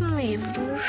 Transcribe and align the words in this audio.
Livros. 0.00 0.82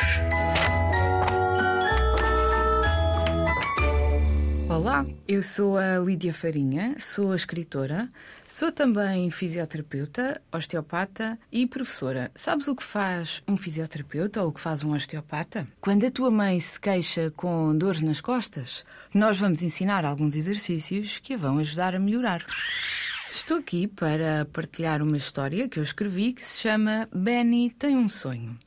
Olá, 4.69 5.05
eu 5.27 5.41
sou 5.41 5.77
a 5.77 5.97
Lídia 5.97 6.31
Farinha, 6.31 6.95
sou 6.99 7.33
escritora, 7.33 8.07
sou 8.47 8.71
também 8.71 9.31
fisioterapeuta, 9.31 10.39
osteopata 10.51 11.39
e 11.51 11.65
professora. 11.65 12.31
Sabes 12.35 12.67
o 12.67 12.75
que 12.75 12.83
faz 12.83 13.41
um 13.47 13.57
fisioterapeuta 13.57 14.43
ou 14.43 14.49
o 14.49 14.51
que 14.53 14.61
faz 14.61 14.83
um 14.83 14.93
osteopata? 14.93 15.67
Quando 15.81 16.05
a 16.05 16.11
tua 16.11 16.29
mãe 16.29 16.59
se 16.59 16.79
queixa 16.79 17.31
com 17.35 17.75
dores 17.75 18.01
nas 18.01 18.21
costas, 18.21 18.85
nós 19.13 19.39
vamos 19.39 19.63
ensinar 19.63 20.05
alguns 20.05 20.35
exercícios 20.35 21.17
que 21.17 21.33
a 21.33 21.37
vão 21.37 21.57
ajudar 21.57 21.95
a 21.95 21.99
melhorar. 21.99 22.45
Estou 23.31 23.57
aqui 23.57 23.87
para 23.87 24.45
partilhar 24.51 25.03
uma 25.03 25.15
história 25.15 25.69
que 25.69 25.79
eu 25.79 25.83
escrevi 25.83 26.33
que 26.33 26.45
se 26.45 26.61
chama 26.61 27.07
Benny 27.13 27.69
tem 27.69 27.95
um 27.95 28.09
sonho. 28.09 28.57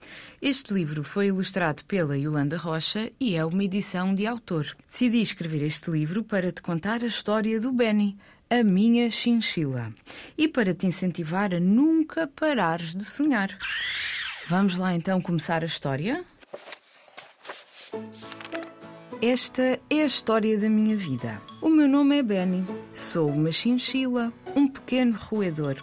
Este 0.40 0.72
livro 0.72 1.02
foi 1.02 1.26
ilustrado 1.26 1.84
pela 1.84 2.16
Yolanda 2.16 2.56
Rocha 2.56 3.10
e 3.18 3.34
é 3.34 3.44
uma 3.44 3.64
edição 3.64 4.14
de 4.14 4.24
autor. 4.24 4.76
Decidi 4.88 5.20
escrever 5.20 5.62
este 5.64 5.90
livro 5.90 6.22
para 6.22 6.52
te 6.52 6.62
contar 6.62 7.02
a 7.02 7.06
história 7.06 7.60
do 7.60 7.72
Benny, 7.72 8.16
a 8.48 8.62
minha 8.62 9.10
chinchila, 9.10 9.92
e 10.38 10.46
para 10.46 10.72
te 10.72 10.86
incentivar 10.86 11.52
a 11.52 11.60
nunca 11.60 12.28
parares 12.28 12.94
de 12.94 13.04
sonhar. 13.04 13.58
Vamos 14.46 14.78
lá 14.78 14.94
então 14.94 15.20
começar 15.20 15.62
a 15.62 15.66
história? 15.66 16.24
Esta 19.24 19.78
é 19.88 20.02
a 20.02 20.04
história 20.04 20.58
da 20.58 20.68
minha 20.68 20.96
vida. 20.96 21.40
O 21.60 21.70
meu 21.70 21.86
nome 21.86 22.18
é 22.18 22.24
Benny, 22.24 22.66
sou 22.92 23.28
uma 23.28 23.52
chinchila, 23.52 24.32
um 24.56 24.66
pequeno 24.66 25.16
roedor. 25.16 25.76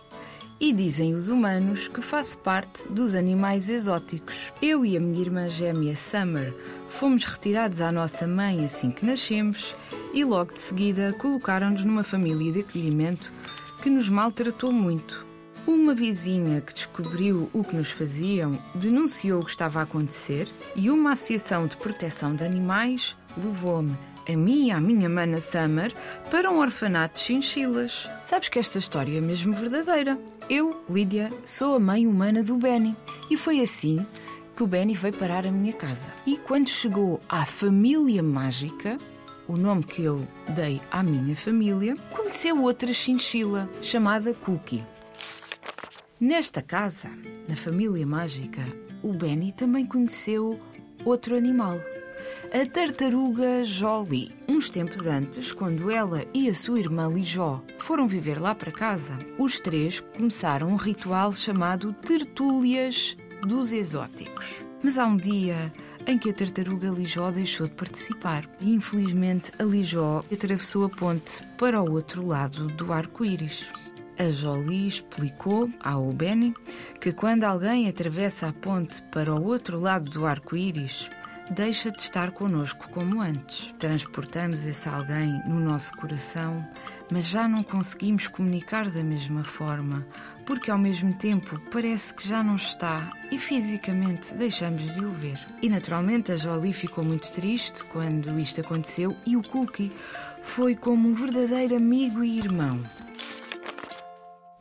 E 0.59 0.73
dizem 0.73 1.15
os 1.15 1.29
humanos 1.29 1.87
que 1.87 2.01
faço 2.01 2.37
parte 2.39 2.85
dos 2.89 3.15
animais 3.15 3.69
exóticos. 3.69 4.51
Eu 4.61 4.85
e 4.85 4.97
a 4.97 4.99
minha 4.99 5.21
irmã 5.21 5.47
gêmea 5.47 5.95
Summer 5.95 6.53
fomos 6.89 7.23
retirados 7.23 7.79
à 7.79 7.93
nossa 7.93 8.27
mãe 8.27 8.65
assim 8.65 8.91
que 8.91 9.05
nascemos 9.05 9.73
e 10.13 10.25
logo 10.25 10.51
de 10.51 10.59
seguida 10.59 11.13
colocaram-nos 11.13 11.85
numa 11.85 12.03
família 12.03 12.51
de 12.51 12.59
acolhimento 12.59 13.31
que 13.81 13.89
nos 13.89 14.09
maltratou 14.09 14.73
muito. 14.73 15.25
Uma 15.65 15.95
vizinha 15.95 16.59
que 16.59 16.73
descobriu 16.73 17.49
o 17.53 17.63
que 17.63 17.77
nos 17.77 17.89
faziam 17.89 18.51
denunciou 18.75 19.39
o 19.39 19.45
que 19.45 19.51
estava 19.51 19.79
a 19.79 19.83
acontecer 19.83 20.49
e 20.75 20.89
uma 20.89 21.13
associação 21.13 21.67
de 21.67 21.77
proteção 21.77 22.35
de 22.35 22.43
animais 22.43 23.15
levou-me, 23.37 23.95
a 24.27 24.35
mim 24.35 24.67
e 24.67 24.71
à 24.71 24.79
minha 24.79 25.09
mana 25.09 25.39
Summer, 25.39 25.93
para 26.29 26.51
um 26.51 26.59
orfanato 26.59 27.15
de 27.15 27.25
chinchilas. 27.25 28.09
Sabes 28.23 28.49
que 28.49 28.59
esta 28.59 28.77
história 28.77 29.17
é 29.17 29.21
mesmo 29.21 29.53
verdadeira. 29.53 30.19
Eu, 30.49 30.83
Lídia, 30.89 31.31
sou 31.45 31.75
a 31.75 31.79
mãe 31.79 32.05
humana 32.05 32.43
do 32.43 32.55
Benny. 32.55 32.95
E 33.29 33.37
foi 33.37 33.61
assim 33.61 34.05
que 34.55 34.63
o 34.63 34.67
Benny 34.67 34.93
veio 34.93 35.13
parar 35.13 35.47
a 35.47 35.51
minha 35.51 35.73
casa. 35.73 36.13
E 36.25 36.37
quando 36.37 36.69
chegou 36.69 37.21
à 37.27 37.45
família 37.45 38.21
mágica, 38.21 38.97
o 39.47 39.57
nome 39.57 39.83
que 39.83 40.03
eu 40.03 40.27
dei 40.49 40.79
à 40.91 41.01
minha 41.01 41.35
família, 41.35 41.95
conheceu 42.11 42.61
outra 42.61 42.93
chinchila 42.93 43.69
chamada 43.81 44.33
Cookie. 44.33 44.85
Nesta 46.19 46.61
casa, 46.61 47.09
na 47.47 47.55
família 47.55 48.05
mágica, 48.05 48.61
o 49.01 49.13
Benny 49.13 49.53
também 49.53 49.85
conheceu 49.85 50.59
outro 51.05 51.35
animal, 51.35 51.79
a 52.51 52.65
tartaruga 52.65 53.63
Jolie. 53.63 54.31
Uns 54.47 54.69
tempos 54.69 55.05
antes, 55.05 55.53
quando 55.53 55.91
ela 55.91 56.25
e 56.33 56.49
a 56.49 56.55
sua 56.55 56.79
irmã 56.79 57.07
Lijó 57.07 57.61
foram 57.77 58.07
viver 58.07 58.39
lá 58.41 58.55
para 58.55 58.71
casa, 58.71 59.17
os 59.37 59.59
três 59.59 59.99
começaram 59.99 60.69
um 60.69 60.75
ritual 60.75 61.31
chamado 61.31 61.93
Tertúlias 61.93 63.15
dos 63.45 63.71
Exóticos. 63.71 64.65
Mas 64.83 64.97
há 64.97 65.05
um 65.05 65.17
dia 65.17 65.71
em 66.07 66.17
que 66.17 66.29
a 66.29 66.33
tartaruga 66.33 66.89
Lijó 66.89 67.29
deixou 67.29 67.67
de 67.67 67.73
participar 67.73 68.45
e, 68.59 68.73
infelizmente, 68.73 69.51
a 69.59 69.63
Lijó 69.63 70.23
atravessou 70.31 70.85
a 70.85 70.89
ponte 70.89 71.45
para 71.57 71.81
o 71.81 71.91
outro 71.91 72.25
lado 72.25 72.67
do 72.67 72.91
arco-íris. 72.91 73.67
A 74.17 74.31
Jolie 74.31 74.87
explicou 74.87 75.69
ao 75.81 76.11
Benny 76.11 76.53
que 76.99 77.13
quando 77.13 77.45
alguém 77.45 77.87
atravessa 77.87 78.49
a 78.49 78.53
ponte 78.53 79.01
para 79.03 79.33
o 79.33 79.45
outro 79.45 79.79
lado 79.79 80.11
do 80.11 80.25
arco-íris, 80.25 81.09
deixa 81.49 81.91
de 81.91 81.99
estar 81.99 82.31
connosco 82.31 82.89
como 82.89 83.21
antes. 83.21 83.73
Transportamos 83.79 84.65
esse 84.65 84.87
alguém 84.87 85.41
no 85.45 85.59
nosso 85.59 85.95
coração, 85.97 86.65
mas 87.11 87.25
já 87.25 87.47
não 87.47 87.63
conseguimos 87.63 88.27
comunicar 88.27 88.89
da 88.89 89.03
mesma 89.03 89.43
forma, 89.43 90.05
porque 90.45 90.69
ao 90.69 90.77
mesmo 90.77 91.13
tempo 91.13 91.59
parece 91.71 92.13
que 92.13 92.27
já 92.27 92.43
não 92.43 92.55
está 92.55 93.09
e 93.31 93.39
fisicamente 93.39 94.33
deixamos 94.33 94.93
de 94.93 95.03
o 95.03 95.11
ver. 95.11 95.39
E 95.61 95.69
naturalmente 95.69 96.31
a 96.31 96.37
Jolie 96.37 96.73
ficou 96.73 97.03
muito 97.03 97.31
triste 97.31 97.83
quando 97.85 98.39
isto 98.39 98.61
aconteceu 98.61 99.15
e 99.25 99.35
o 99.35 99.43
Cookie 99.43 99.91
foi 100.41 100.75
como 100.75 101.09
um 101.09 101.13
verdadeiro 101.13 101.75
amigo 101.75 102.23
e 102.23 102.37
irmão. 102.37 102.83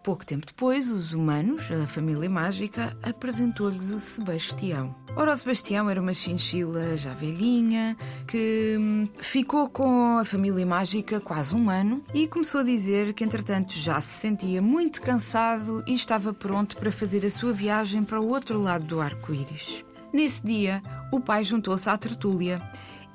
Pouco 0.09 0.25
tempo 0.25 0.47
depois, 0.47 0.91
os 0.91 1.13
humanos, 1.13 1.71
a 1.71 1.87
família 1.87 2.31
mágica, 2.31 2.97
apresentou-lhes 3.03 3.91
o 3.91 4.01
Sebastião. 4.01 4.97
Ora, 5.15 5.35
o 5.35 5.37
Sebastião 5.37 5.91
era 5.91 6.01
uma 6.01 6.15
chinchila 6.15 6.97
já 6.97 7.13
velhinha 7.13 7.95
que 8.27 8.79
hum, 8.81 9.07
ficou 9.19 9.69
com 9.69 10.17
a 10.17 10.25
família 10.25 10.65
mágica 10.65 11.21
quase 11.21 11.55
um 11.55 11.69
ano 11.69 12.03
e 12.15 12.27
começou 12.27 12.63
a 12.63 12.65
dizer 12.65 13.13
que, 13.13 13.23
entretanto, 13.23 13.75
já 13.75 14.01
se 14.01 14.19
sentia 14.19 14.63
muito 14.63 15.03
cansado 15.03 15.85
e 15.87 15.93
estava 15.93 16.33
pronto 16.33 16.79
para 16.79 16.91
fazer 16.91 17.27
a 17.27 17.31
sua 17.31 17.53
viagem 17.53 18.03
para 18.03 18.19
o 18.19 18.29
outro 18.29 18.59
lado 18.59 18.87
do 18.87 19.03
arco-íris. 19.03 19.85
Nesse 20.11 20.43
dia, 20.43 20.83
o 21.13 21.21
pai 21.21 21.45
juntou-se 21.45 21.91
à 21.91 21.99
tertúlia 21.99 22.63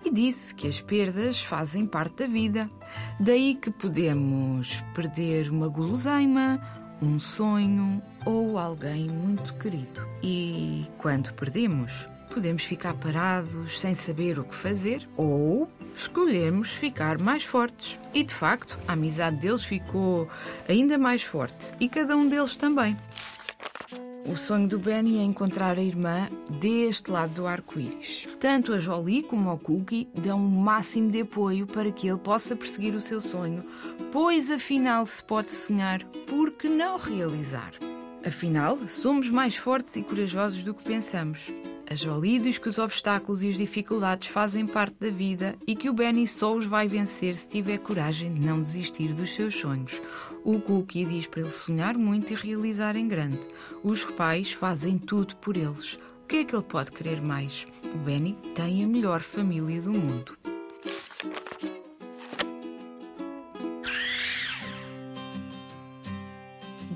e 0.05 0.11
disse 0.11 0.53
que 0.53 0.67
as 0.67 0.81
perdas 0.81 1.41
fazem 1.41 1.87
parte 1.87 2.17
da 2.17 2.27
vida. 2.27 2.69
Daí 3.19 3.55
que 3.55 3.71
podemos 3.71 4.83
perder 4.93 5.49
uma 5.49 5.67
guloseima, 5.67 6.61
um 7.03 7.19
sonho 7.19 8.01
ou 8.25 8.57
alguém 8.57 9.09
muito 9.09 9.53
querido. 9.55 10.07
E 10.23 10.87
quando 10.97 11.33
perdemos, 11.33 12.07
podemos 12.33 12.63
ficar 12.63 12.93
parados 12.93 13.79
sem 13.79 13.93
saber 13.93 14.39
o 14.39 14.45
que 14.45 14.55
fazer 14.55 15.07
ou 15.17 15.69
escolhemos 15.93 16.69
ficar 16.69 17.19
mais 17.19 17.43
fortes. 17.43 17.99
E 18.13 18.23
de 18.23 18.33
facto, 18.33 18.79
a 18.87 18.93
amizade 18.93 19.37
deles 19.37 19.65
ficou 19.65 20.29
ainda 20.67 20.97
mais 20.97 21.23
forte 21.23 21.73
e 21.79 21.89
cada 21.89 22.15
um 22.15 22.27
deles 22.27 22.55
também. 22.55 22.95
O 24.25 24.37
sonho 24.37 24.67
do 24.67 24.79
Benny 24.79 25.17
é 25.19 25.23
encontrar 25.23 25.77
a 25.77 25.83
irmã 25.83 26.29
deste 26.49 27.11
lado 27.11 27.33
do 27.33 27.47
arco-íris. 27.47 28.27
Tanto 28.39 28.71
a 28.71 28.79
Jolie 28.79 29.21
como 29.21 29.51
o 29.51 29.57
Cookie 29.57 30.07
dão 30.15 30.37
o 30.37 30.49
máximo 30.49 31.11
de 31.11 31.21
apoio 31.21 31.67
para 31.67 31.91
que 31.91 32.07
ele 32.07 32.17
possa 32.17 32.55
perseguir 32.55 32.95
o 32.95 33.01
seu 33.01 33.19
sonho, 33.19 33.65
pois 34.11 34.49
afinal 34.49 35.05
se 35.05 35.21
pode 35.23 35.51
sonhar, 35.51 36.03
por 36.27 36.51
que 36.51 36.69
não 36.69 36.97
realizar? 36.97 37.73
Afinal, 38.25 38.79
somos 38.87 39.29
mais 39.29 39.57
fortes 39.57 39.97
e 39.97 40.01
corajosos 40.01 40.63
do 40.63 40.73
que 40.73 40.83
pensamos. 40.83 41.51
A 41.89 41.95
Jolie 41.95 42.39
diz 42.39 42.57
que 42.57 42.69
os 42.69 42.77
obstáculos 42.77 43.43
e 43.43 43.49
as 43.49 43.57
dificuldades 43.57 44.29
fazem 44.29 44.65
parte 44.65 44.95
da 44.99 45.09
vida 45.09 45.55
e 45.67 45.75
que 45.75 45.89
o 45.89 45.93
Benny 45.93 46.27
só 46.27 46.53
os 46.53 46.65
vai 46.65 46.87
vencer 46.87 47.35
se 47.35 47.47
tiver 47.47 47.77
coragem 47.77 48.33
de 48.33 48.39
não 48.39 48.61
desistir 48.61 49.13
dos 49.13 49.33
seus 49.33 49.55
sonhos. 49.55 50.01
O 50.43 50.59
Cookie 50.59 51.05
diz 51.05 51.27
para 51.27 51.41
ele 51.41 51.49
sonhar 51.51 51.97
muito 51.97 52.31
e 52.31 52.35
realizar 52.35 52.95
em 52.95 53.07
grande. 53.07 53.41
Os 53.83 54.03
pais 54.03 54.53
fazem 54.53 54.97
tudo 54.97 55.35
por 55.37 55.57
eles. 55.57 55.97
O 56.23 56.27
que 56.27 56.37
é 56.37 56.43
que 56.45 56.55
ele 56.55 56.63
pode 56.63 56.91
querer 56.91 57.21
mais? 57.21 57.65
O 57.93 57.97
Benny 57.97 58.37
tem 58.55 58.83
a 58.83 58.87
melhor 58.87 59.21
família 59.21 59.81
do 59.81 59.91
mundo. 59.91 60.37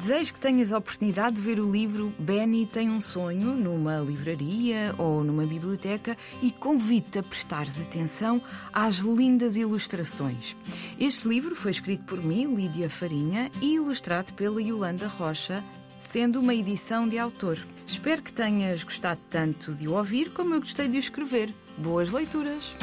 Desejo 0.07 0.35
que 0.35 0.39
tenhas 0.39 0.71
a 0.71 0.77
oportunidade 0.77 1.35
de 1.35 1.41
ver 1.41 1.59
o 1.59 1.69
livro 1.69 2.13
Benny 2.17 2.65
tem 2.65 2.89
um 2.89 3.01
sonho 3.01 3.53
numa 3.55 3.99
livraria 3.99 4.95
ou 4.97 5.21
numa 5.21 5.45
biblioteca 5.45 6.17
e 6.41 6.49
convido-te 6.49 7.19
a 7.19 7.23
prestares 7.23 7.77
atenção 7.77 8.41
às 8.71 8.99
lindas 8.99 9.57
ilustrações. 9.57 10.55
Este 10.97 11.27
livro 11.27 11.53
foi 11.57 11.71
escrito 11.71 12.05
por 12.05 12.23
mim, 12.23 12.55
Lídia 12.55 12.89
Farinha, 12.89 13.51
e 13.61 13.75
ilustrado 13.75 14.31
pela 14.31 14.61
Yolanda 14.61 15.09
Rocha, 15.09 15.61
sendo 15.97 16.39
uma 16.39 16.55
edição 16.55 17.05
de 17.05 17.19
autor. 17.19 17.59
Espero 17.85 18.21
que 18.21 18.31
tenhas 18.31 18.85
gostado 18.85 19.19
tanto 19.29 19.73
de 19.73 19.89
o 19.89 19.93
ouvir 19.93 20.31
como 20.31 20.53
eu 20.53 20.61
gostei 20.61 20.87
de 20.87 20.95
o 20.95 20.99
escrever. 20.99 21.53
Boas 21.77 22.13
leituras! 22.13 22.77